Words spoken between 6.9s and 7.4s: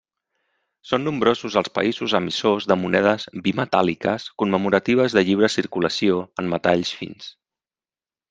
fins.